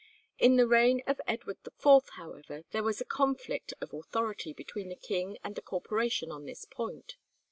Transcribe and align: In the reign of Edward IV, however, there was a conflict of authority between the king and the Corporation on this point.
In 0.39 0.55
the 0.55 0.65
reign 0.67 1.03
of 1.05 1.21
Edward 1.27 1.57
IV, 1.63 2.09
however, 2.13 2.63
there 2.71 2.81
was 2.81 3.01
a 3.01 3.05
conflict 3.05 3.75
of 3.81 3.93
authority 3.93 4.51
between 4.51 4.89
the 4.89 4.95
king 4.95 5.37
and 5.43 5.53
the 5.53 5.61
Corporation 5.61 6.31
on 6.31 6.45
this 6.47 6.65
point. 6.65 7.17